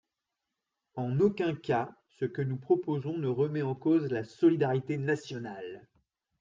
[0.95, 5.87] En aucun cas ce que nous proposons ne remet en cause la solidarité nationale.